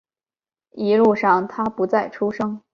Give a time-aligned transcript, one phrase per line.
[0.71, 2.63] 一路上他不再出声